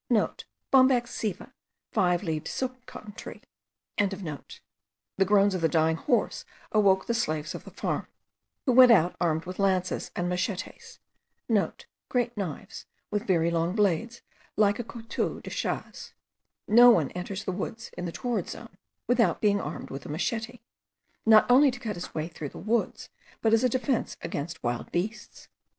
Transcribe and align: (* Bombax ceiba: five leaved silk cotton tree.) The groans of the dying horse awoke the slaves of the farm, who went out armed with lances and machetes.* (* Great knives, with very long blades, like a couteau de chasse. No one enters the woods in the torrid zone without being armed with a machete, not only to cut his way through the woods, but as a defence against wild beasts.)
(* 0.01 0.09
Bombax 0.11 1.09
ceiba: 1.11 1.51
five 1.91 2.23
leaved 2.23 2.47
silk 2.47 2.87
cotton 2.87 3.11
tree.) 3.13 3.39
The 3.99 4.49
groans 5.25 5.53
of 5.53 5.61
the 5.61 5.69
dying 5.69 5.95
horse 5.97 6.43
awoke 6.71 7.05
the 7.05 7.13
slaves 7.13 7.53
of 7.53 7.65
the 7.65 7.69
farm, 7.69 8.07
who 8.65 8.71
went 8.71 8.91
out 8.91 9.15
armed 9.21 9.45
with 9.45 9.59
lances 9.59 10.09
and 10.15 10.27
machetes.* 10.27 10.97
(* 11.47 11.47
Great 12.09 12.35
knives, 12.35 12.87
with 13.11 13.27
very 13.27 13.51
long 13.51 13.75
blades, 13.75 14.23
like 14.57 14.79
a 14.79 14.83
couteau 14.83 15.39
de 15.39 15.51
chasse. 15.51 16.13
No 16.67 16.89
one 16.89 17.11
enters 17.11 17.43
the 17.43 17.51
woods 17.51 17.91
in 17.95 18.05
the 18.05 18.11
torrid 18.11 18.49
zone 18.49 18.77
without 19.05 19.39
being 19.39 19.61
armed 19.61 19.91
with 19.91 20.03
a 20.07 20.09
machete, 20.09 20.61
not 21.27 21.45
only 21.47 21.69
to 21.69 21.79
cut 21.79 21.95
his 21.95 22.15
way 22.15 22.27
through 22.27 22.49
the 22.49 22.57
woods, 22.57 23.09
but 23.39 23.53
as 23.53 23.63
a 23.63 23.69
defence 23.69 24.17
against 24.23 24.63
wild 24.63 24.91
beasts.) 24.91 25.47